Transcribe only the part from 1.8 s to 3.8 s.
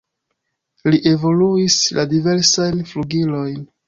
la diversajn flugilojn.